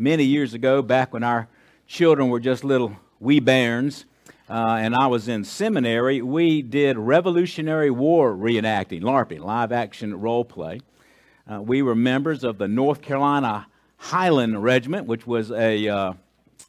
[0.00, 1.46] many years ago, back when our
[1.86, 4.06] children were just little wee bairns,
[4.48, 10.44] uh, and I was in seminary, we did Revolutionary War reenacting, LARPing, live action role
[10.44, 10.80] play.
[11.46, 13.66] Uh, we were members of the North Carolina
[13.98, 16.14] Highland Regiment, which was a uh,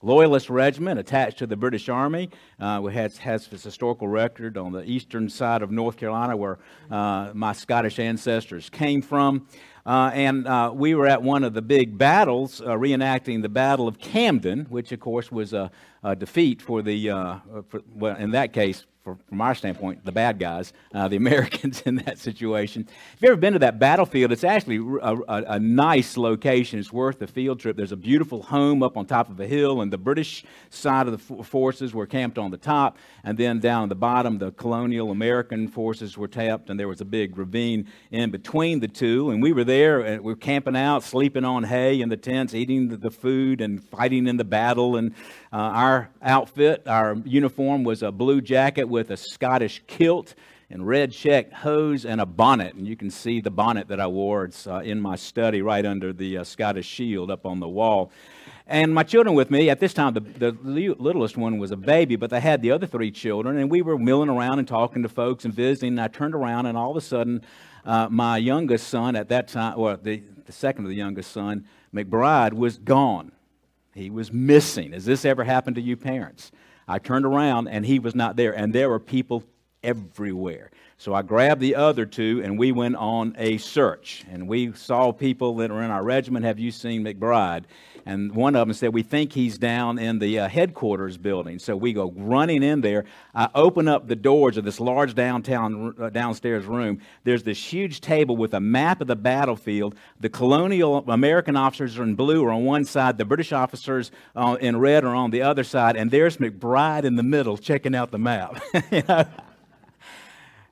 [0.04, 2.30] Loyalist regiment attached to the British Army.
[2.60, 6.58] Uh, has, has its historical record on the eastern side of North Carolina, where
[6.90, 9.48] uh, my Scottish ancestors came from.
[9.86, 13.88] Uh, and uh, we were at one of the big battles, uh, reenacting the Battle
[13.88, 15.72] of Camden, which, of course, was a,
[16.04, 20.38] a defeat for the, uh, for, well, in that case, from our standpoint, the bad
[20.38, 22.88] guys, uh, the Americans in that situation.
[22.88, 26.80] If you've ever been to that battlefield, it's actually a, a, a, nice location.
[26.80, 27.78] It's worth the field trip.
[27.78, 31.14] There's a beautiful home up on top of a hill, and the British side of
[31.14, 35.10] the forces were camped on the top, and then down at the bottom, the colonial
[35.10, 39.32] American forces were tapped, and there was a big ravine in between the two.
[39.32, 42.54] And we were there, and we were camping out, sleeping on hay in the tents,
[42.54, 44.96] eating the, the food, and fighting in the battle.
[44.96, 45.14] And
[45.52, 50.36] uh, our outfit, our uniform was a blue jacket with a Scottish kilt
[50.70, 52.76] and red check hose and a bonnet.
[52.76, 54.46] And you can see the bonnet that I wore.
[54.46, 58.12] It's uh, in my study right under the uh, Scottish shield up on the wall.
[58.68, 62.16] And my children with me, at this time, the, the littlest one was a baby,
[62.16, 65.10] but they had the other three children, and we were milling around and talking to
[65.10, 65.90] folks and visiting.
[65.90, 67.42] And I turned around, and all of a sudden,
[67.84, 71.66] uh, my youngest son at that time, well, the, the second of the youngest son,
[71.94, 73.34] McBride, was gone.
[73.94, 74.94] He was missing.
[74.94, 76.52] Has this ever happened to you parents?
[76.92, 79.44] I turned around and he was not there, and there were people
[79.82, 80.71] everywhere.
[81.02, 84.24] So I grabbed the other two and we went on a search.
[84.30, 86.46] And we saw people that were in our regiment.
[86.46, 87.64] Have you seen McBride?
[88.06, 91.58] And one of them said, We think he's down in the uh, headquarters building.
[91.58, 93.06] So we go running in there.
[93.34, 97.02] I open up the doors of this large downtown uh, downstairs room.
[97.24, 99.96] There's this huge table with a map of the battlefield.
[100.20, 104.56] The colonial American officers are in blue are on one side, the British officers uh,
[104.62, 108.12] in red are on the other side, and there's McBride in the middle checking out
[108.12, 108.62] the map.
[108.92, 109.26] you know?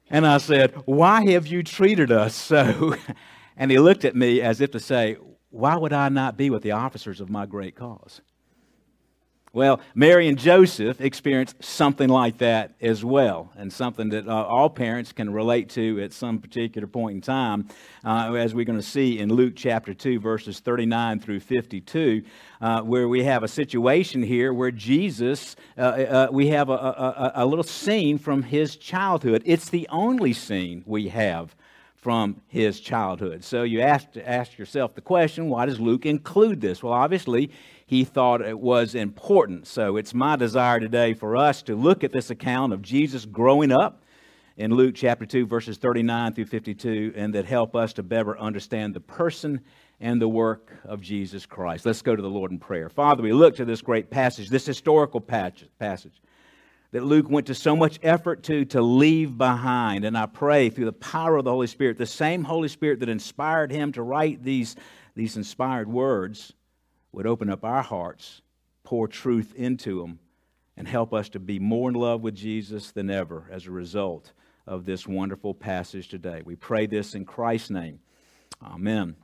[0.10, 2.96] And I said, Why have you treated us so?
[3.60, 5.18] And he looked at me as if to say,
[5.50, 8.22] why would I not be with the officers of my great cause?
[9.52, 14.70] Well, Mary and Joseph experienced something like that as well, and something that uh, all
[14.70, 17.68] parents can relate to at some particular point in time,
[18.06, 22.22] uh, as we're going to see in Luke chapter 2, verses 39 through 52,
[22.62, 27.32] uh, where we have a situation here where Jesus, uh, uh, we have a, a,
[27.38, 29.42] a little scene from his childhood.
[29.46, 31.56] It's the only scene we have
[32.02, 33.44] from his childhood.
[33.44, 36.82] So you ask yourself the question why does Luke include this?
[36.82, 37.52] Well, obviously,
[37.86, 39.68] he thought it was important.
[39.68, 43.72] So it's my desire today for us to look at this account of Jesus growing
[43.72, 44.04] up
[44.56, 48.94] in Luke chapter 2, verses 39 through 52, and that help us to better understand
[48.94, 49.60] the person
[50.00, 51.86] and the work of Jesus Christ.
[51.86, 52.88] Let's go to the Lord in prayer.
[52.90, 56.22] Father, we look to this great passage, this historical passage
[56.92, 60.06] that Luke went to so much effort to to leave behind.
[60.06, 63.10] And I pray through the power of the Holy Spirit, the same Holy Spirit that
[63.10, 64.76] inspired him to write these,
[65.16, 66.54] these inspired words,
[67.12, 68.42] would open up our hearts,
[68.84, 70.20] pour truth into them,
[70.78, 74.32] and help us to be more in love with Jesus than ever as a result
[74.66, 76.42] of this wonderful passage today.
[76.46, 78.00] We pray this in Christ's name.
[78.64, 79.16] Amen.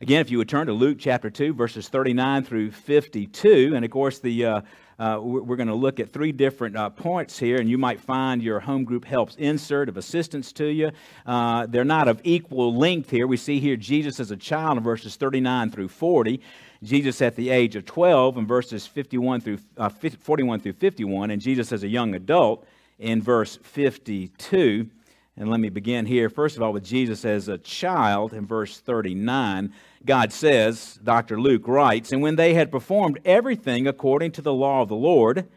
[0.00, 3.90] Again, if you would turn to Luke chapter 2, verses 39 through 52, and of
[3.90, 4.60] course, the uh,
[5.02, 8.40] uh, we're going to look at three different uh, points here, and you might find
[8.40, 10.92] your home group helps insert of assistance to you.
[11.26, 13.26] Uh, they're not of equal length here.
[13.26, 16.40] We see here Jesus as a child in verses 39 through 40.
[16.84, 21.42] Jesus at the age of 12 in verses 51 through, uh, 41 through 51, and
[21.42, 22.64] Jesus as a young adult
[23.00, 24.88] in verse 52.
[25.36, 28.78] And let me begin here, first of all, with Jesus as a child in verse
[28.78, 29.72] 39.
[30.04, 31.40] God says, Dr.
[31.40, 35.48] Luke writes, And when they had performed everything according to the law of the Lord,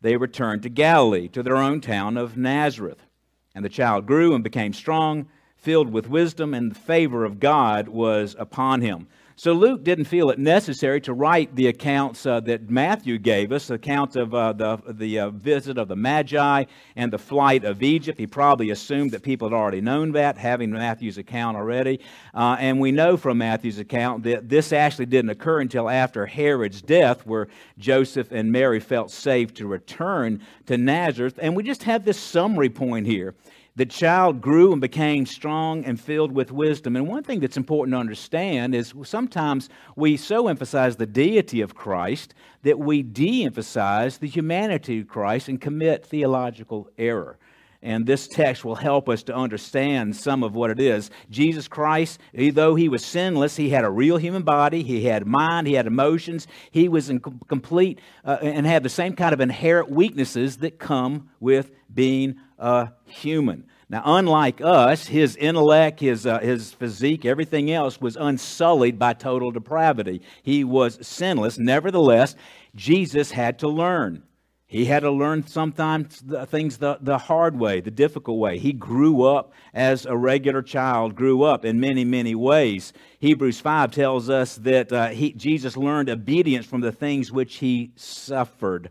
[0.00, 3.04] they returned to Galilee, to their own town of Nazareth.
[3.54, 7.88] And the child grew and became strong, filled with wisdom, and the favor of God
[7.88, 9.06] was upon him.
[9.40, 13.70] So Luke didn't feel it necessary to write the accounts uh, that Matthew gave us,
[13.70, 16.64] accounts of uh, the, the uh, visit of the Magi
[16.94, 18.18] and the flight of Egypt.
[18.18, 22.00] He probably assumed that people had already known that, having Matthew's account already.
[22.34, 26.82] Uh, and we know from Matthew's account that this actually didn't occur until after Herod's
[26.82, 27.48] death, where
[27.78, 31.38] Joseph and Mary felt safe to return to Nazareth.
[31.40, 33.34] And we just have this summary point here
[33.80, 36.96] the child grew and became strong and filled with wisdom.
[36.96, 41.74] And one thing that's important to understand is sometimes we so emphasize the deity of
[41.74, 47.38] Christ that we de emphasize the humanity of Christ and commit theological error.
[47.82, 51.10] and this text will help us to understand some of what it is.
[51.30, 55.66] Jesus Christ, though he was sinless, he had a real human body, he had mind,
[55.66, 59.90] he had emotions, he was in complete uh, and had the same kind of inherent
[59.90, 63.64] weaknesses that come with being a human.
[63.88, 69.50] Now, unlike us, his intellect, his, uh, his physique, everything else was unsullied by total
[69.50, 70.22] depravity.
[70.44, 71.58] He was sinless.
[71.58, 72.36] Nevertheless,
[72.76, 74.22] Jesus had to learn.
[74.68, 78.58] He had to learn sometimes things the, the hard way, the difficult way.
[78.58, 82.92] He grew up as a regular child, grew up in many, many ways.
[83.18, 87.90] Hebrews 5 tells us that uh, he, Jesus learned obedience from the things which he
[87.96, 88.90] suffered.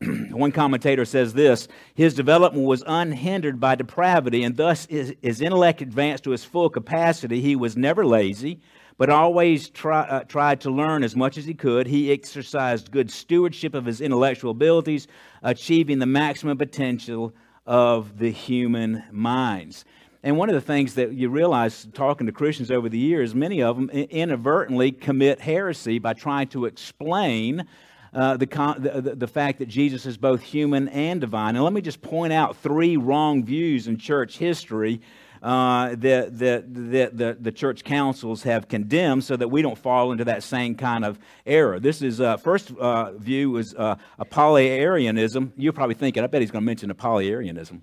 [0.30, 5.82] One commentator says this His development was unhindered by depravity, and thus his, his intellect
[5.82, 7.40] advanced to its full capacity.
[7.40, 8.60] He was never lazy,
[8.96, 11.88] but always try, uh, tried to learn as much as he could.
[11.88, 15.08] He exercised good stewardship of his intellectual abilities,
[15.42, 17.34] achieving the maximum potential
[17.66, 19.84] of the human minds.
[20.22, 23.62] And one of the things that you realize talking to Christians over the years, many
[23.62, 27.66] of them inadvertently commit heresy by trying to explain
[28.14, 31.56] uh, the, the, the fact that Jesus is both human and divine.
[31.56, 35.00] And let me just point out three wrong views in church history
[35.42, 40.10] uh, that, that, that the, the church councils have condemned so that we don't fall
[40.12, 41.78] into that same kind of error.
[41.78, 45.52] This is, uh, first uh, view is uh, Apollinarianism.
[45.56, 47.80] You're probably thinking, I bet he's going to mention Apollinarianism.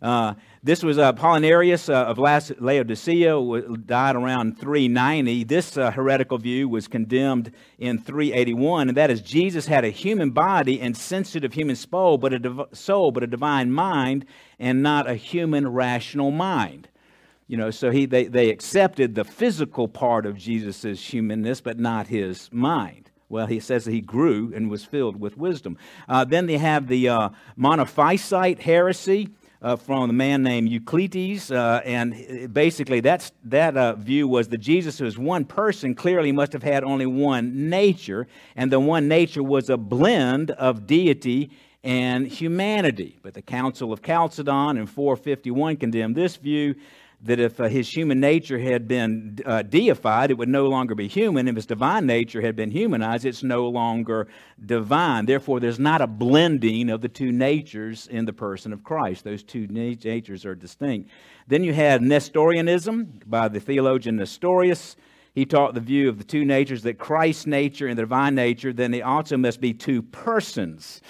[0.00, 5.44] Uh, this was uh, Apollinarius uh, of Laodicea, died around 390.
[5.44, 10.30] This uh, heretical view was condemned in 381, and that is Jesus had a human
[10.30, 14.24] body and sensitive human soul, but a div- soul, but a divine mind,
[14.58, 16.88] and not a human rational mind.
[17.46, 22.08] You know, so he, they, they accepted the physical part of Jesus' humanness, but not
[22.08, 23.10] his mind.
[23.30, 25.76] Well, he says that he grew and was filled with wisdom.
[26.08, 27.28] Uh, then they have the uh,
[27.58, 29.28] monophysite heresy
[29.60, 34.58] uh, from a man named Eutyches, uh, and basically that's, that uh, view was that
[34.58, 39.42] Jesus was one person clearly must have had only one nature, and the one nature
[39.42, 41.50] was a blend of deity
[41.82, 43.18] and humanity.
[43.22, 46.74] But the Council of Chalcedon in 451 condemned this view
[47.20, 51.08] that if uh, his human nature had been uh, deified, it would no longer be
[51.08, 51.48] human.
[51.48, 54.28] If his divine nature had been humanized, it's no longer
[54.64, 55.26] divine.
[55.26, 59.24] Therefore, there's not a blending of the two natures in the person of Christ.
[59.24, 61.10] Those two natures are distinct.
[61.48, 64.96] Then you had Nestorianism by the theologian Nestorius.
[65.34, 68.72] He taught the view of the two natures that Christ's nature and the divine nature,
[68.72, 71.00] then they also must be two persons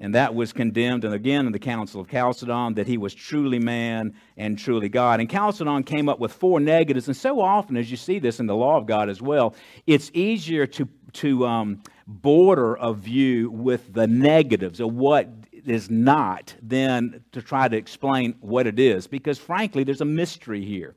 [0.00, 3.58] and that was condemned, and again in the Council of Chalcedon, that he was truly
[3.58, 5.20] man and truly God.
[5.20, 8.46] And Chalcedon came up with four negatives, and so often, as you see this in
[8.46, 9.54] the law of God as well,
[9.86, 15.28] it's easier to, to um, border a view with the negatives of what
[15.66, 20.64] is not than to try to explain what it is, because frankly, there's a mystery
[20.64, 20.94] here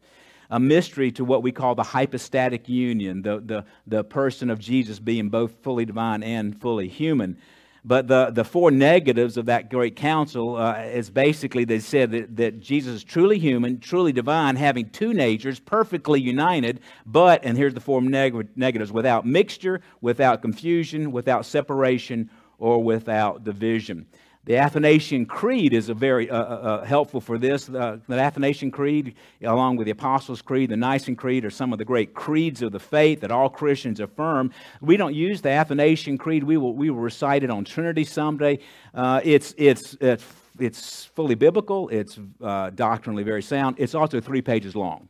[0.50, 5.00] a mystery to what we call the hypostatic union, the, the, the person of Jesus
[5.00, 7.38] being both fully divine and fully human.
[7.86, 12.36] But the, the four negatives of that great council uh, is basically they said that,
[12.38, 17.74] that Jesus is truly human, truly divine, having two natures, perfectly united, but, and here's
[17.74, 24.06] the four neg- negatives without mixture, without confusion, without separation, or without division.
[24.46, 27.70] The Athanasian Creed is a very uh, uh, uh, helpful for this.
[27.70, 31.80] Uh, the Athanasian Creed, along with the Apostles' Creed, the Nicene Creed, are some of
[31.80, 34.52] the great creeds of the faith that all Christians affirm.
[34.82, 36.44] We don't use the Athanasian Creed.
[36.44, 38.60] We will, we will recite it on Trinity someday.
[38.94, 40.26] Uh, it's, it's, it's,
[40.60, 41.88] it's fully biblical.
[41.88, 43.78] It's uh, doctrinally very sound.
[43.80, 45.08] It's also three pages long.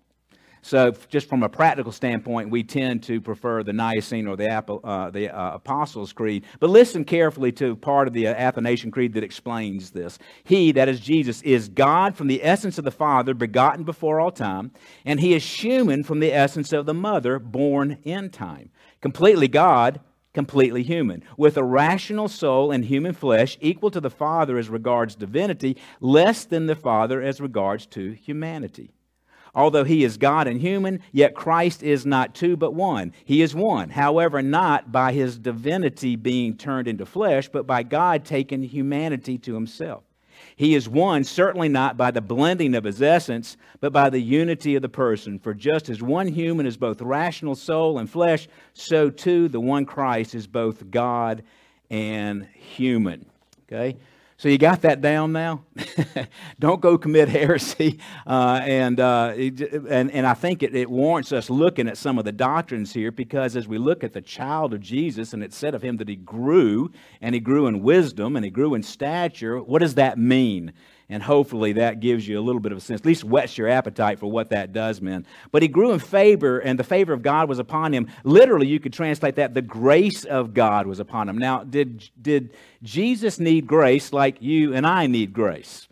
[0.65, 5.09] So, just from a practical standpoint, we tend to prefer the Nicene or the, uh,
[5.09, 6.45] the uh, Apostles' Creed.
[6.61, 10.19] But listen carefully to part of the uh, Athanasian Creed that explains this.
[10.45, 14.31] He, that is Jesus, is God from the essence of the Father, begotten before all
[14.31, 14.71] time,
[15.03, 18.69] and he is human from the essence of the Mother, born in time.
[19.01, 19.99] Completely God,
[20.33, 25.15] completely human, with a rational soul and human flesh equal to the Father as regards
[25.15, 28.91] divinity, less than the Father as regards to humanity.
[29.55, 33.13] Although he is God and human, yet Christ is not two but one.
[33.23, 33.89] He is one.
[33.89, 39.53] However, not by his divinity being turned into flesh, but by God taking humanity to
[39.53, 40.03] himself.
[40.55, 44.75] He is one, certainly not by the blending of his essence, but by the unity
[44.75, 45.39] of the person.
[45.39, 49.85] For just as one human is both rational soul and flesh, so too the one
[49.85, 51.43] Christ is both God
[51.89, 53.25] and human.
[53.67, 53.97] Okay?
[54.37, 55.63] So you got that down now?
[56.59, 57.99] Don't go commit heresy.
[58.25, 62.25] Uh, and, uh, and, and I think it, it warrants us looking at some of
[62.25, 65.75] the doctrines here because as we look at the child of Jesus and it said
[65.75, 69.61] of him that he grew and he grew in wisdom and he grew in stature,
[69.61, 70.73] what does that mean?
[71.09, 73.67] And hopefully that gives you a little bit of a sense, at least whets your
[73.67, 75.25] appetite for what that does, man.
[75.51, 78.07] But he grew in favor, and the favor of God was upon him.
[78.23, 81.37] Literally, you could translate that the grace of God was upon him.
[81.37, 85.87] Now, did, did Jesus need grace like you and I need grace?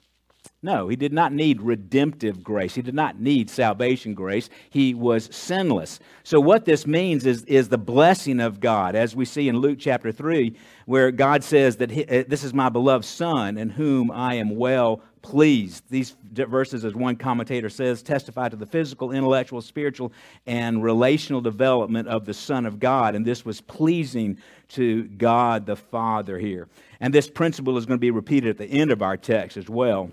[0.64, 2.76] No, he did not need redemptive grace.
[2.76, 4.48] He did not need salvation grace.
[4.70, 6.00] He was sinless.
[6.24, 9.80] So, what this means is, is the blessing of God, as we see in Luke
[9.80, 14.12] chapter 3, where God says that he, uh, this is my beloved Son in whom
[14.12, 15.84] I am well pleased.
[15.90, 20.14] These verses, as one commentator says, testify to the physical, intellectual, spiritual,
[20.46, 23.16] and relational development of the Son of God.
[23.16, 24.38] And this was pleasing
[24.70, 26.68] to God the Father here.
[27.00, 29.68] And this principle is going to be repeated at the end of our text as
[29.68, 30.12] well.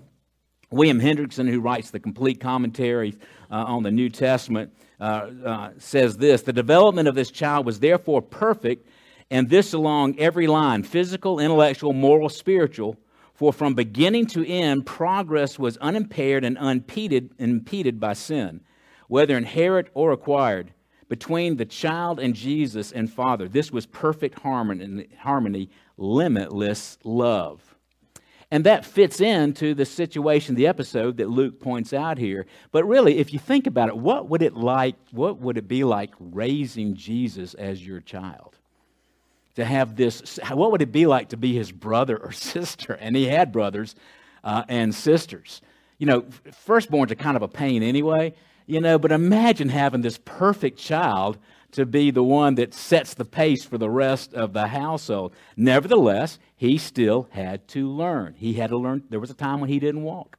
[0.71, 3.15] William Hendriksen, who writes the complete commentary
[3.49, 7.79] uh, on the New Testament, uh, uh, says this The development of this child was
[7.79, 8.87] therefore perfect,
[9.31, 12.97] and this along every line physical, intellectual, moral, spiritual.
[13.33, 18.61] For from beginning to end, progress was unimpaired and unimpeded, impeded by sin,
[19.07, 20.73] whether inherent or acquired.
[21.07, 27.78] Between the child and Jesus and Father, this was perfect harmony, harmony limitless love.
[28.51, 32.47] And that fits into the situation, the episode that Luke points out here.
[32.71, 35.83] But really, if you think about it, what would it like, what would it be
[35.83, 38.57] like raising Jesus as your child?
[39.55, 42.93] To have this, what would it be like to be his brother or sister?
[42.93, 43.95] And he had brothers
[44.43, 45.61] uh, and sisters.
[45.99, 46.21] You know,
[46.65, 48.33] firstborns are kind of a pain anyway,
[48.65, 51.37] you know, but imagine having this perfect child
[51.71, 55.33] to be the one that sets the pace for the rest of the household.
[55.55, 58.33] Nevertheless, he still had to learn.
[58.37, 59.03] He had to learn.
[59.09, 60.37] There was a time when he didn't walk.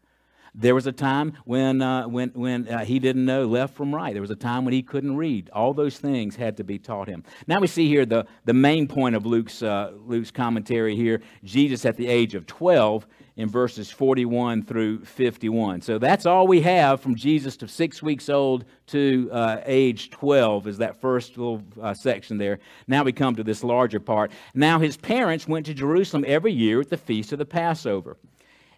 [0.54, 4.12] There was a time when, uh, when, when uh, he didn't know left from right.
[4.12, 5.48] There was a time when he couldn't read.
[5.54, 7.24] All those things had to be taught him.
[7.46, 11.86] Now we see here the, the main point of Luke's, uh, Luke's commentary here Jesus
[11.86, 13.06] at the age of 12
[13.40, 15.80] in verses 41 through 51.
[15.80, 20.66] So that's all we have from Jesus to six weeks old to uh, age 12,
[20.66, 22.58] is that first little uh, section there.
[22.86, 24.30] Now we come to this larger part.
[24.52, 28.18] Now his parents went to Jerusalem every year at the feast of the Passover.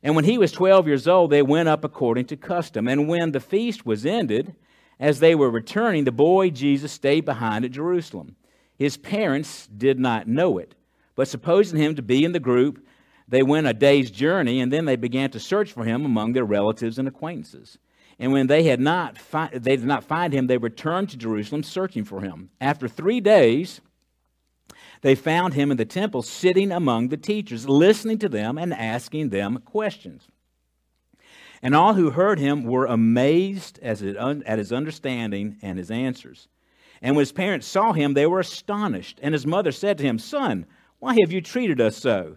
[0.00, 2.86] And when he was 12 years old, they went up according to custom.
[2.86, 4.54] And when the feast was ended,
[5.00, 8.36] as they were returning, the boy Jesus stayed behind at Jerusalem.
[8.78, 10.76] His parents did not know it,
[11.16, 12.86] but supposing him to be in the group,
[13.32, 16.44] they went a day's journey, and then they began to search for him among their
[16.44, 17.78] relatives and acquaintances.
[18.18, 21.62] And when they had not fi- they did not find him, they returned to Jerusalem
[21.62, 22.50] searching for him.
[22.60, 23.80] After three days,
[25.00, 29.30] they found him in the temple sitting among the teachers, listening to them and asking
[29.30, 30.28] them questions.
[31.62, 36.48] And all who heard him were amazed at his understanding and his answers.
[37.00, 39.20] And when his parents saw him, they were astonished.
[39.22, 40.66] And his mother said to him, Son,
[40.98, 42.36] why have you treated us so?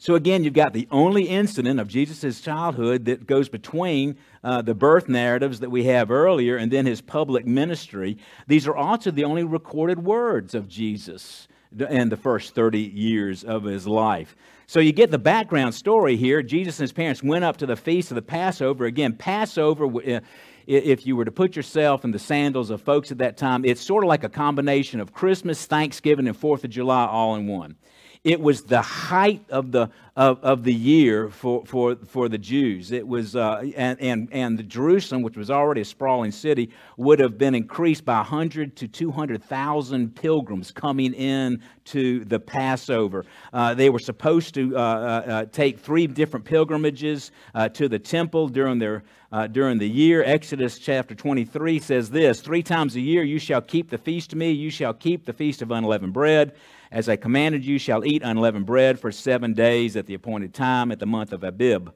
[0.00, 4.74] So again, you've got the only incident of Jesus' childhood that goes between uh, the
[4.74, 8.16] birth narratives that we have earlier and then his public ministry.
[8.46, 13.64] These are also the only recorded words of Jesus in the first 30 years of
[13.64, 14.36] his life.
[14.68, 16.42] So you get the background story here.
[16.44, 18.84] Jesus and his parents went up to the feast of the Passover.
[18.84, 20.20] Again, Passover, uh,
[20.68, 23.80] if you were to put yourself in the sandals of folks at that time, it's
[23.80, 27.76] sort of like a combination of Christmas, Thanksgiving, and Fourth of July all in one.
[28.24, 32.90] It was the height of the, of, of the year for, for, for the Jews.
[32.90, 37.38] It was, uh, and, and, and Jerusalem, which was already a sprawling city, would have
[37.38, 43.24] been increased by 100 to 200,000 pilgrims coming in to the Passover.
[43.52, 47.98] Uh, they were supposed to uh, uh, uh take three different pilgrimages uh, to the
[47.98, 50.22] temple during their uh, during the year.
[50.24, 54.36] Exodus chapter 23 says this Three times a year you shall keep the feast to
[54.36, 56.54] me, you shall keep the feast of unleavened bread.
[56.90, 60.90] As I commanded you, shall eat unleavened bread for seven days at the appointed time
[60.90, 61.90] at the month of Abib.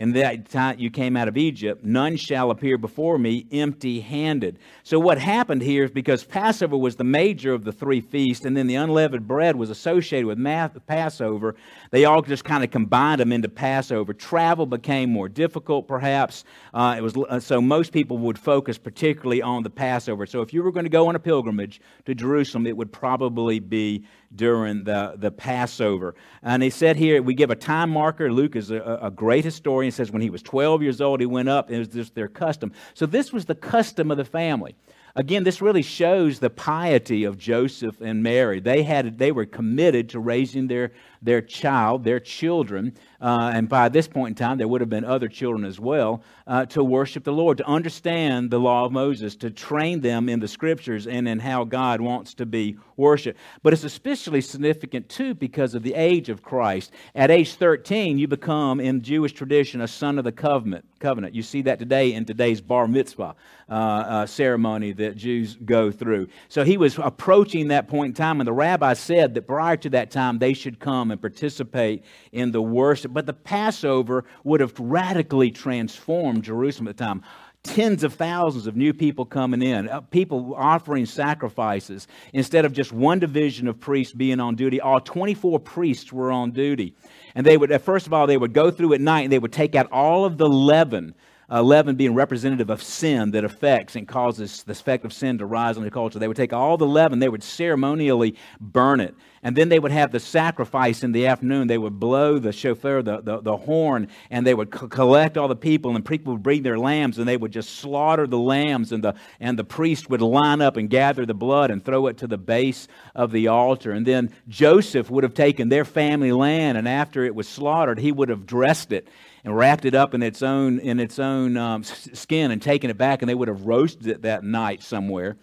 [0.00, 4.58] In that time you came out of Egypt, none shall appear before me empty handed.
[4.82, 8.56] So, what happened here is because Passover was the major of the three feasts, and
[8.56, 10.42] then the unleavened bread was associated with
[10.86, 11.54] Passover,
[11.90, 14.14] they all just kind of combined them into Passover.
[14.14, 16.44] Travel became more difficult, perhaps.
[16.72, 20.24] Uh, it was, uh, so, most people would focus particularly on the Passover.
[20.24, 23.58] So, if you were going to go on a pilgrimage to Jerusalem, it would probably
[23.60, 26.14] be during the, the Passover.
[26.42, 28.32] And he said here, we give a time marker.
[28.32, 29.89] Luke is a, a great historian.
[29.90, 31.68] He says when he was 12 years old, he went up.
[31.68, 32.72] It was just their custom.
[32.94, 34.76] So this was the custom of the family.
[35.16, 38.60] Again, this really shows the piety of Joseph and Mary.
[38.60, 43.88] They, had, they were committed to raising their, their child, their children, uh, and by
[43.88, 47.24] this point in time, there would have been other children as well, uh, to worship
[47.24, 51.28] the Lord, to understand the law of Moses, to train them in the scriptures and
[51.28, 53.38] in how God wants to be worshiped.
[53.62, 56.92] But it's especially significant, too, because of the age of Christ.
[57.14, 60.86] At age 13, you become, in Jewish tradition, a son of the covenant.
[60.98, 61.34] covenant.
[61.34, 63.34] You see that today in today's bar mitzvah
[63.68, 66.28] uh, uh ceremony that Jews go through.
[66.48, 69.90] So he was approaching that point in time, and the rabbi said that prior to
[69.90, 73.09] that time, they should come and participate in the worship.
[73.12, 77.22] But the Passover would have radically transformed Jerusalem at the time
[77.62, 82.08] tens of thousands of new people coming in, uh, people offering sacrifices.
[82.32, 86.52] Instead of just one division of priests being on duty, all 24 priests were on
[86.52, 86.94] duty.
[87.34, 89.52] And they would, first of all, they would go through at night and they would
[89.52, 91.14] take out all of the leaven
[91.50, 95.46] uh, leaven being representative of sin that affects and causes the effect of sin to
[95.46, 96.18] rise in the culture.
[96.18, 99.14] They would take all the leaven, they would ceremonially burn it.
[99.42, 101.66] And then they would have the sacrifice in the afternoon.
[101.66, 105.48] They would blow the shofar, the, the, the horn, and they would co- collect all
[105.48, 108.92] the people, and people would bring their lambs, and they would just slaughter the lambs,
[108.92, 112.18] and the, and the priest would line up and gather the blood and throw it
[112.18, 113.92] to the base of the altar.
[113.92, 118.12] And then Joseph would have taken their family land, and after it was slaughtered, he
[118.12, 119.08] would have dressed it
[119.44, 122.98] and wrapped it up in its own, in its own um, skin and taken it
[122.98, 125.36] back, and they would have roasted it that night somewhere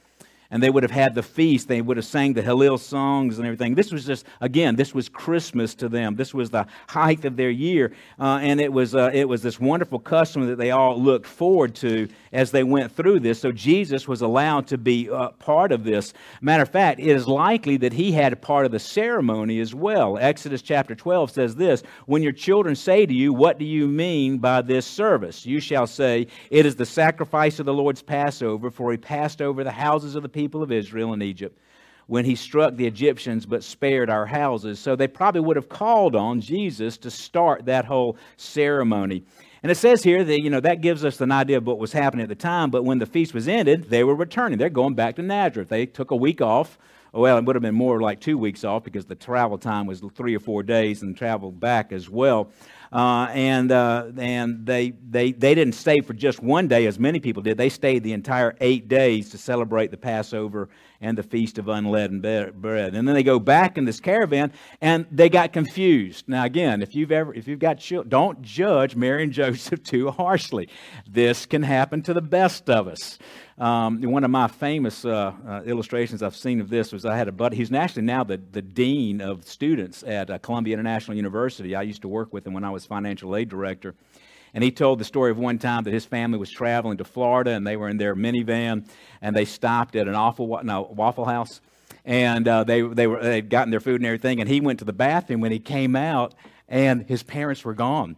[0.52, 1.68] and they would have had the feast.
[1.68, 3.76] They would have sang the Hallel songs and everything.
[3.76, 6.16] This was just, again, this was Christmas to them.
[6.16, 7.94] This was the height of their year.
[8.20, 11.76] Uh, and it was, uh, it was this wonderful custom that they all looked forward
[11.76, 13.40] to as they went through this.
[13.40, 16.14] So Jesus was allowed to be uh, part of this.
[16.42, 20.18] Matter of fact, it is likely that he had part of the ceremony as well.
[20.18, 24.38] Exodus chapter 12 says this When your children say to you, What do you mean
[24.38, 25.46] by this service?
[25.46, 29.64] You shall say, It is the sacrifice of the Lord's Passover, for he passed over
[29.64, 31.60] the houses of the people of Israel in Egypt
[32.06, 34.78] when he struck the Egyptians but spared our houses.
[34.78, 39.24] So they probably would have called on Jesus to start that whole ceremony.
[39.64, 41.92] And it says here that, you know, that gives us an idea of what was
[41.92, 44.60] happening at the time, but when the feast was ended, they were returning.
[44.60, 45.70] They're going back to Nazareth.
[45.70, 46.78] They took a week off.
[47.14, 50.04] Well, it would have been more like two weeks off because the travel time was
[50.14, 52.52] three or four days and traveled back as well.
[52.92, 57.20] Uh, and uh, and they, they, they didn't stay for just one day as many
[57.20, 57.58] people did.
[57.58, 60.70] They stayed the entire eight days to celebrate the Passover
[61.02, 62.96] and the Feast of Unleavened Bread.
[62.96, 66.28] And then they go back in this caravan and they got confused.
[66.28, 70.12] Now, again, if you've ever, if you've got children, don't judge Mary and Joseph too
[70.12, 70.70] harshly.
[71.08, 73.20] This can happen to the best of us.
[73.58, 77.28] Um, one of my famous uh, uh, illustrations I've seen of this was I had
[77.28, 81.76] a buddy, he's actually now the, the dean of students at uh, Columbia International University.
[81.76, 83.96] I used to work with him when I was financial aid director.
[84.58, 87.52] And he told the story of one time that his family was traveling to Florida
[87.52, 88.90] and they were in their minivan
[89.22, 91.62] and they stopped at an awful, no, Waffle House.
[92.04, 94.40] And uh, they, they were, they'd gotten their food and everything.
[94.40, 96.34] And he went to the bathroom when he came out
[96.68, 98.16] and his parents were gone.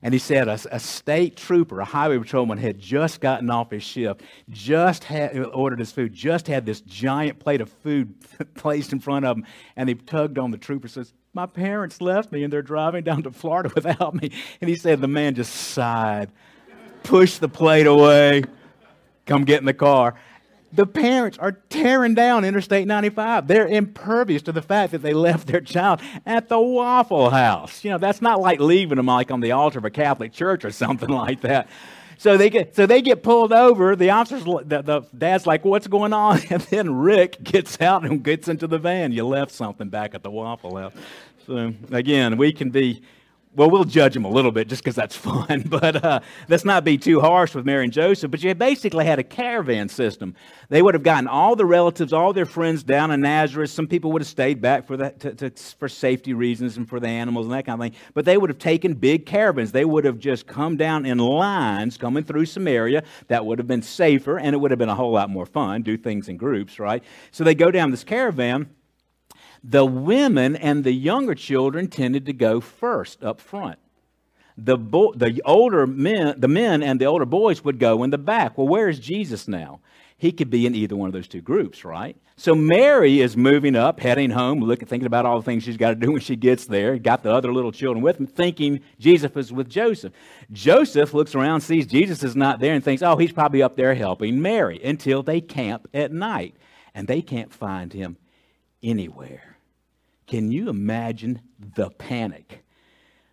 [0.00, 3.82] And he said a, a, state trooper, a highway patrolman, had just gotten off his
[3.82, 8.14] shift, just had ordered his food, just had this giant plate of food
[8.54, 10.86] placed in front of him, and he tugged on the trooper.
[10.86, 14.76] Says, "My parents left me, and they're driving down to Florida without me." And he
[14.76, 16.30] said the man just sighed,
[17.02, 18.44] pushed the plate away,
[19.26, 20.16] come get in the car
[20.72, 23.48] the parents are tearing down Interstate 95.
[23.48, 27.84] They're impervious to the fact that they left their child at the Waffle House.
[27.84, 30.64] You know, that's not like leaving them like on the altar of a Catholic church
[30.64, 31.68] or something like that.
[32.20, 33.96] So they get so they get pulled over.
[33.96, 38.22] The officers, the, the dad's like, "What's going on?" And then Rick gets out and
[38.22, 39.12] gets into the van.
[39.12, 40.92] You left something back at the Waffle House.
[41.46, 43.00] So again, we can be
[43.52, 46.84] well, we'll judge them a little bit just because that's fun, but uh, let's not
[46.84, 48.30] be too harsh with Mary and Joseph.
[48.30, 50.36] But you basically had a caravan system.
[50.68, 53.70] They would have gotten all the relatives, all their friends down in Nazareth.
[53.70, 57.00] Some people would have stayed back for, that, to, to, for safety reasons and for
[57.00, 58.00] the animals and that kind of thing.
[58.14, 59.72] But they would have taken big caravans.
[59.72, 63.02] They would have just come down in lines coming through Samaria.
[63.26, 65.82] That would have been safer, and it would have been a whole lot more fun,
[65.82, 67.02] do things in groups, right?
[67.32, 68.70] So they go down this caravan
[69.62, 73.78] the women and the younger children tended to go first up front.
[74.56, 78.18] The, bo- the older men, the men and the older boys would go in the
[78.18, 78.58] back.
[78.58, 79.80] Well, where is Jesus now?
[80.18, 82.14] He could be in either one of those two groups, right?
[82.36, 85.90] So Mary is moving up, heading home, looking, thinking about all the things she's got
[85.90, 86.98] to do when she gets there.
[86.98, 90.12] Got the other little children with him, thinking Jesus is with Joseph.
[90.52, 93.94] Joseph looks around, sees Jesus is not there, and thinks, oh, he's probably up there
[93.94, 96.54] helping Mary until they camp at night.
[96.94, 98.18] And they can't find him
[98.82, 99.49] anywhere.
[100.30, 101.40] Can you imagine
[101.74, 102.62] the panic?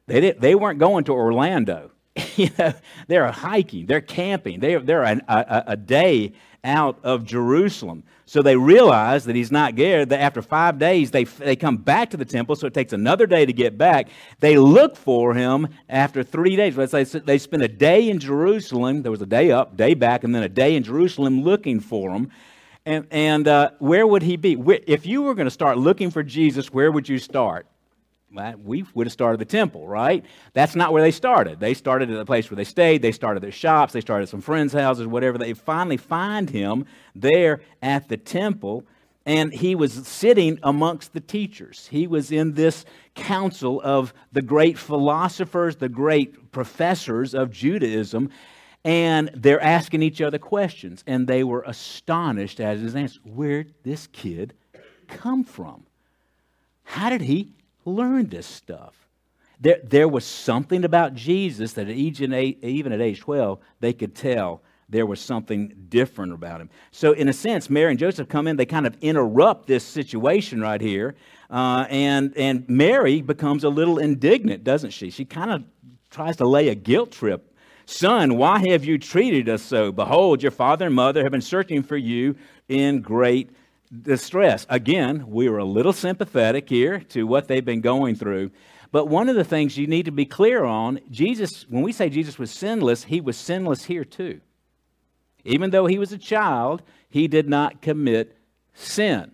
[0.08, 1.92] They, didn't, they weren't going to Orlando.
[2.36, 2.74] you know,
[3.08, 6.34] they're hiking, they're camping, they're, they're an, a, a day
[6.64, 8.02] out of Jerusalem.
[8.26, 10.08] So they realize that he's not there.
[10.08, 13.28] That after five days, they, they come back to the temple, so it takes another
[13.28, 14.10] day to get back.
[14.40, 16.78] They look for him after three days.
[16.78, 19.04] Let's say they spend a day in Jerusalem.
[19.04, 22.10] There was a day up, day back, and then a day in Jerusalem looking for
[22.10, 22.32] him.
[22.88, 24.54] And, and uh, where would he be?
[24.88, 27.68] If you were going to start looking for Jesus, where would you start?
[28.64, 30.24] we would have started the temple, right?
[30.54, 31.60] That's not where they started.
[31.60, 33.02] They started at the place where they stayed.
[33.02, 33.92] They started their shops.
[33.94, 35.38] They started some friends' houses, whatever.
[35.38, 38.86] They finally find him there at the temple,
[39.26, 41.88] and he was sitting amongst the teachers.
[41.90, 48.30] He was in this council of the great philosophers, the great professors of Judaism,
[48.88, 51.04] and they're asking each other questions.
[51.06, 53.20] And they were astonished at his answer.
[53.24, 54.54] Where'd this kid
[55.08, 55.86] come from?
[56.84, 57.54] How did he
[57.88, 59.08] learn this stuff.
[59.60, 62.34] There, there was something about Jesus that even
[62.92, 66.70] at age 12, they could tell there was something different about him.
[66.92, 70.62] So, in a sense, Mary and Joseph come in, they kind of interrupt this situation
[70.62, 71.16] right here.
[71.50, 75.10] Uh, and, and Mary becomes a little indignant, doesn't she?
[75.10, 75.64] She kind of
[76.10, 77.54] tries to lay a guilt trip.
[77.90, 79.94] Son, why have you treated us so?
[79.94, 82.36] Behold, your father and mother have been searching for you
[82.68, 83.50] in great
[84.02, 84.66] distress.
[84.70, 88.52] Again, we were a little sympathetic here to what they've been going through.
[88.92, 92.10] But one of the things you need to be clear on Jesus, when we say
[92.10, 94.42] Jesus was sinless, he was sinless here too.
[95.46, 98.38] Even though he was a child, he did not commit
[98.74, 99.32] sin.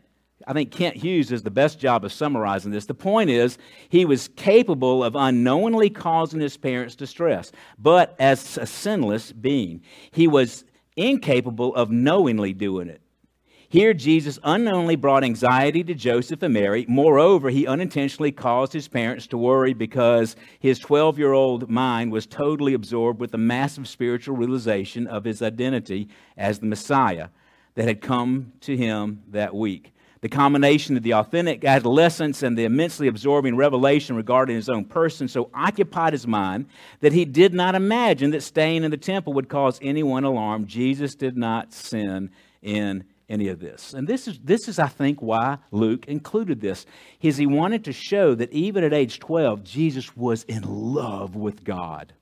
[0.47, 2.85] I think Kent Hughes does the best job of summarizing this.
[2.85, 3.57] The point is,
[3.89, 10.27] he was capable of unknowingly causing his parents distress, but as a sinless being, he
[10.27, 13.01] was incapable of knowingly doing it.
[13.69, 16.85] Here, Jesus unknowingly brought anxiety to Joseph and Mary.
[16.87, 22.27] Moreover, he unintentionally caused his parents to worry because his 12 year old mind was
[22.27, 27.29] totally absorbed with the massive spiritual realization of his identity as the Messiah
[27.73, 29.92] that had come to him that week.
[30.23, 35.27] The combination of the authentic adolescence and the immensely absorbing revelation regarding his own person
[35.27, 36.67] so occupied his mind
[37.01, 40.65] that he did not imagine that staying in the temple would cause anyone alarm.
[40.65, 42.31] Jesus did not sin
[42.61, 43.93] in any of this.
[43.93, 46.85] And this is, this is, I think, why Luke included this.
[47.21, 51.65] Is he wanted to show that even at age 12, Jesus was in love with
[51.65, 52.13] God.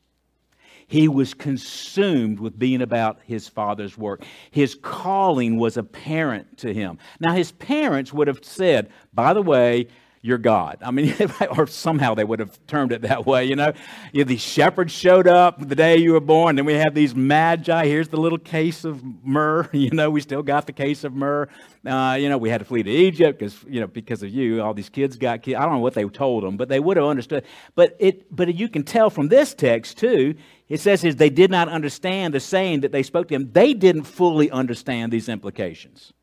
[0.88, 4.24] He was consumed with being about his father's work.
[4.52, 6.98] His calling was apparent to him.
[7.20, 9.88] Now, his parents would have said, by the way,
[10.24, 10.78] you're God.
[10.82, 11.16] I mean,
[11.58, 13.74] or somehow they would have termed it that way, you know.
[14.12, 17.86] You these shepherds showed up the day you were born, and we have these magi.
[17.86, 19.70] Here's the little case of myrrh.
[19.82, 21.50] You know, we still got the case of myrrh.
[21.84, 24.62] Uh, you know, we had to flee to Egypt because, you know, because of you,
[24.62, 25.58] all these kids got killed.
[25.58, 27.44] I don't know what they told them, but they would have understood.
[27.74, 30.36] But it, but you can tell from this text too.
[30.72, 33.52] It says is they did not understand the saying that they spoke to him.
[33.52, 36.14] They didn't fully understand these implications.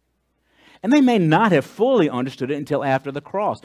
[0.82, 3.60] And they may not have fully understood it until after the cross.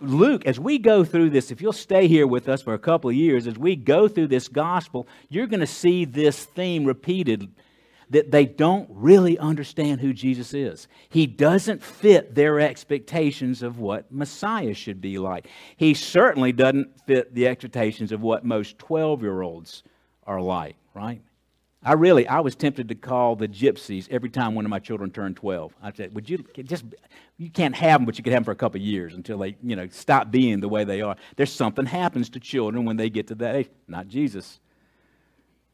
[0.00, 3.10] Luke, as we go through this, if you'll stay here with us for a couple
[3.10, 7.50] of years, as we go through this gospel, you're going to see this theme repeated
[8.10, 10.86] that they don't really understand who Jesus is.
[11.08, 15.48] He doesn't fit their expectations of what Messiah should be like.
[15.76, 19.82] He certainly doesn't fit the expectations of what most 12 year olds
[20.26, 21.20] are like, right?
[21.86, 25.10] I really, I was tempted to call the gypsies every time one of my children
[25.10, 25.74] turned 12.
[25.82, 26.84] I said, would you just,
[27.36, 29.56] you can't have them, but you can have them for a couple years until they,
[29.62, 31.16] you know, stop being the way they are.
[31.36, 33.68] There's something happens to children when they get to that age.
[33.86, 34.60] Not Jesus.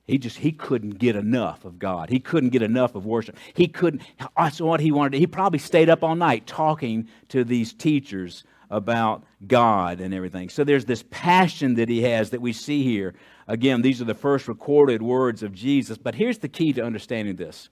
[0.05, 2.11] He just, he couldn't get enough of God.
[2.11, 3.37] He couldn't get enough of worship.
[3.55, 4.03] He couldn't,
[4.37, 5.19] that's what he wanted.
[5.19, 10.49] He probably stayed up all night talking to these teachers about God and everything.
[10.49, 13.15] So there's this passion that he has that we see here
[13.51, 15.99] Again, these are the first recorded words of Jesus.
[15.99, 17.69] But here's the key to understanding this.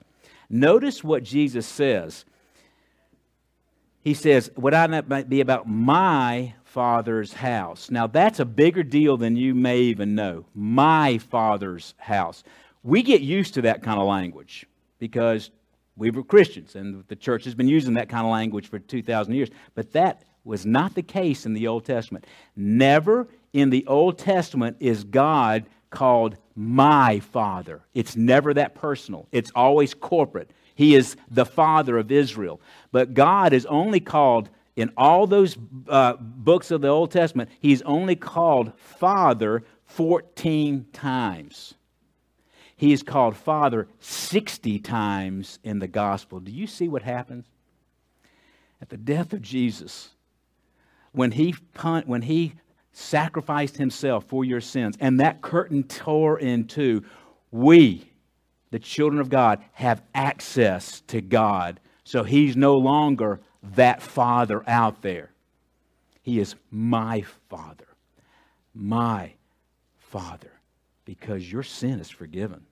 [0.49, 2.25] Notice what Jesus says.
[4.01, 7.89] He says, Would I not be about my father's house?
[7.89, 10.47] Now, that's a bigger deal than you may even know.
[10.53, 12.43] My father's house.
[12.83, 14.65] We get used to that kind of language
[14.99, 15.49] because
[15.95, 19.33] we were Christians and the church has been using that kind of language for 2,000
[19.33, 19.49] years.
[19.75, 22.25] But that was not the case in the Old Testament.
[22.55, 27.81] Never in the Old Testament is God called my Father.
[27.93, 30.51] It's never that personal, it's always corporate.
[30.75, 32.61] He is the Father of Israel.
[32.93, 35.57] But God is only called, in all those
[35.89, 41.73] uh, books of the Old Testament, He's only called Father 14 times.
[42.77, 46.39] He is called Father 60 times in the gospel.
[46.39, 47.45] Do you see what happens?
[48.81, 50.11] At the death of Jesus,
[51.11, 51.55] when he,
[52.05, 52.53] when he
[52.91, 57.03] sacrificed himself for your sins, and that curtain tore in two.
[57.51, 58.11] We,
[58.71, 61.79] the children of God, have access to God.
[62.03, 63.39] So he's no longer
[63.75, 65.31] that father out there.
[66.21, 67.87] He is my father.
[68.73, 69.33] My
[69.97, 70.51] father.
[71.05, 72.65] Because your sin is forgiven.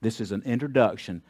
[0.00, 1.22] This is an introduction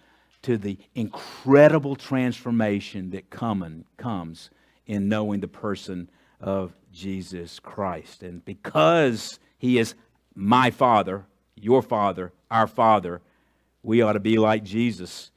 [0.42, 4.50] to the incredible transformation that come comes
[4.90, 8.24] in knowing the person of Jesus Christ.
[8.24, 9.94] And because he is
[10.34, 13.20] my Father, your Father, our Father,
[13.84, 15.30] we ought to be like Jesus,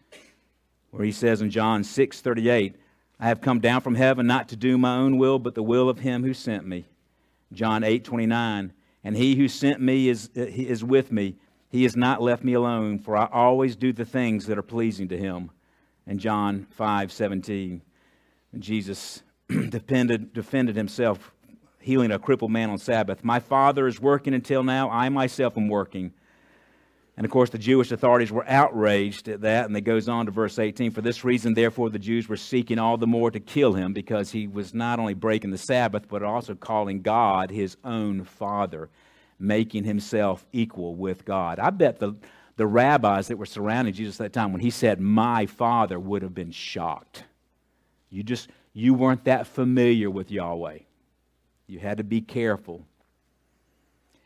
[0.90, 2.76] where he says in John 6 38,
[3.20, 5.88] I have come down from heaven not to do my own will, but the will
[5.88, 6.86] of him who sent me.
[7.52, 11.36] John 8 29, and he who sent me is, is with me.
[11.70, 15.10] He has not left me alone, for I always do the things that are pleasing
[15.10, 15.52] to him.
[16.08, 17.84] And John 5 17,
[18.58, 19.22] Jesus
[19.70, 21.32] defended, defended himself,
[21.80, 23.24] healing a crippled man on Sabbath.
[23.24, 24.90] My Father is working until now.
[24.90, 26.14] I myself am working.
[27.16, 30.32] And of course, the Jewish authorities were outraged at that, and it goes on to
[30.32, 30.92] verse 18.
[30.92, 34.32] For this reason, therefore, the Jews were seeking all the more to kill him, because
[34.32, 38.90] he was not only breaking the Sabbath, but also calling God his own Father
[39.40, 41.60] making himself equal with God.
[41.60, 42.16] I bet the,
[42.56, 46.22] the rabbis that were surrounding Jesus at that time, when he said, My Father, would
[46.22, 47.26] have been shocked.
[48.10, 50.80] You just, you weren't that familiar with Yahweh.
[51.68, 52.86] You had to be careful.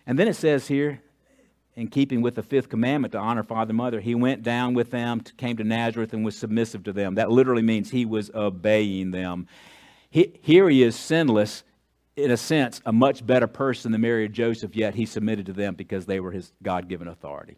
[0.06, 1.02] And then it says here,
[1.76, 4.90] in keeping with the fifth commandment to honor father and mother, he went down with
[4.90, 7.16] them, came to Nazareth, and was submissive to them.
[7.16, 9.48] That literally means he was obeying them.
[10.10, 11.64] He, here he is sinless,
[12.16, 15.54] in a sense, a much better person than Mary and Joseph, yet he submitted to
[15.54, 17.58] them because they were his God given authority.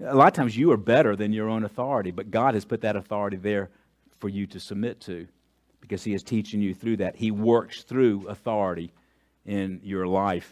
[0.00, 2.80] A lot of times you are better than your own authority, but God has put
[2.80, 3.70] that authority there
[4.18, 5.28] for you to submit to
[5.84, 7.14] because he is teaching you through that.
[7.14, 8.90] He works through authority
[9.44, 10.50] in your life.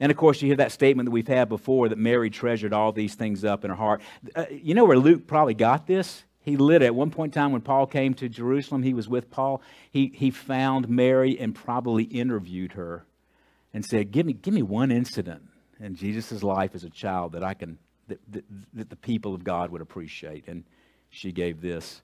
[0.00, 2.90] And of course, you hear that statement that we've had before that Mary treasured all
[2.90, 4.00] these things up in her heart.
[4.34, 6.24] Uh, you know where Luke probably got this?
[6.40, 6.86] He lit it.
[6.86, 9.60] At one point in time, when Paul came to Jerusalem, he was with Paul.
[9.90, 13.04] He, he found Mary and probably interviewed her
[13.74, 15.42] and said, give me, give me one incident
[15.80, 19.44] in Jesus' life as a child that I can, that, that, that the people of
[19.44, 20.48] God would appreciate.
[20.48, 20.64] And
[21.10, 22.00] she gave this.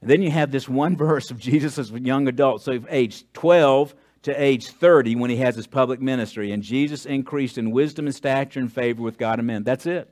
[0.00, 2.62] And then you have this one verse of Jesus as a young adult.
[2.62, 6.52] So, age 12 to age 30 when he has his public ministry.
[6.52, 9.62] And Jesus increased in wisdom and stature and favor with God and men.
[9.62, 10.08] That's it.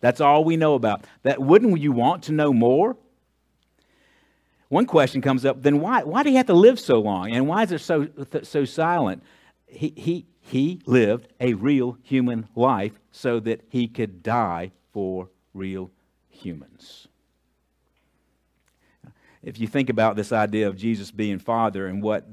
[0.00, 1.04] That's all we know about.
[1.22, 2.96] That wouldn't you want to know more?
[4.68, 7.30] One question comes up, then why, why do he have to live so long?
[7.32, 8.08] And why is it so,
[8.42, 9.22] so silent?
[9.66, 15.90] He, he, he lived a real human life so that he could die for real
[16.28, 17.06] humans.
[19.46, 22.26] If you think about this idea of Jesus being Father and what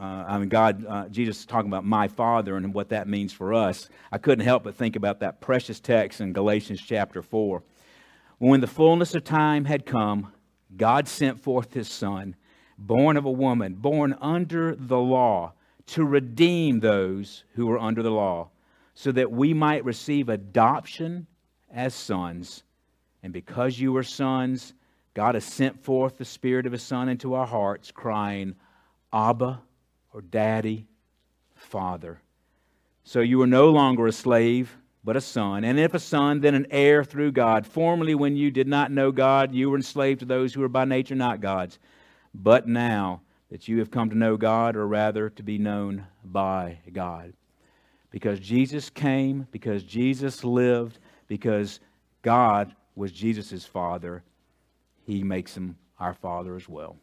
[0.00, 3.32] uh, I mean, God, uh, Jesus is talking about my Father and what that means
[3.32, 3.88] for us.
[4.12, 7.64] I couldn't help but think about that precious text in Galatians chapter 4.
[8.38, 10.32] When the fullness of time had come,
[10.76, 12.36] God sent forth his Son,
[12.78, 15.52] born of a woman, born under the law,
[15.86, 18.50] to redeem those who were under the law,
[18.94, 21.26] so that we might receive adoption
[21.70, 22.62] as sons.
[23.22, 24.72] And because you are sons,
[25.14, 28.54] God has sent forth the Spirit of His Son into our hearts, crying,
[29.12, 29.60] Abba,
[30.12, 30.86] or daddy,
[31.54, 32.20] father.
[33.04, 35.64] So you are no longer a slave, but a son.
[35.64, 37.66] And if a son, then an heir through God.
[37.66, 40.84] Formerly, when you did not know God, you were enslaved to those who were by
[40.84, 41.78] nature not God's.
[42.34, 46.78] But now that you have come to know God, or rather to be known by
[46.92, 47.32] God.
[48.10, 51.80] Because Jesus came, because Jesus lived, because
[52.22, 54.22] God was Jesus' father,
[55.04, 56.96] he makes him our father as well.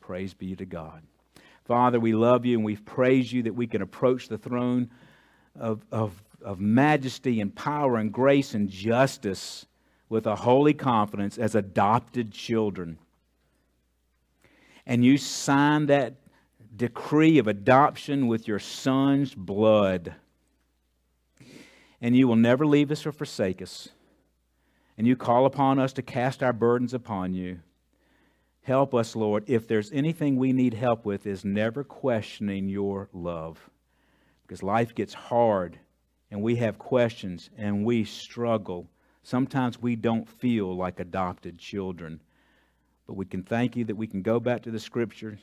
[0.00, 1.02] Praise be to God.
[1.64, 4.90] Father, we love you and we praise you that we can approach the throne
[5.58, 9.66] of, of, of majesty and power and grace and justice
[10.08, 12.98] with a holy confidence as adopted children.
[14.86, 16.14] And you signed that
[16.76, 20.14] decree of adoption with your son's blood.
[22.00, 23.88] And you will never leave us or forsake us.
[24.96, 27.60] And you call upon us to cast our burdens upon you.
[28.62, 29.44] Help us, Lord.
[29.46, 33.70] If there's anything we need help with, is never questioning your love.
[34.42, 35.78] Because life gets hard
[36.30, 38.88] and we have questions and we struggle.
[39.22, 42.20] Sometimes we don't feel like adopted children.
[43.06, 45.40] But we can thank you that we can go back to the scriptures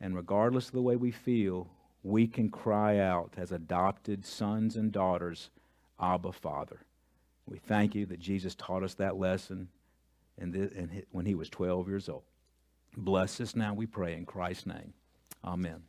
[0.00, 1.68] and regardless of the way we feel,
[2.02, 5.50] we can cry out as adopted sons and daughters,
[5.98, 6.80] Abba, Father.
[7.46, 9.68] We thank you that Jesus taught us that lesson
[11.10, 12.22] when he was 12 years old.
[12.96, 14.94] Bless us now, we pray, in Christ's name.
[15.44, 15.82] Amen.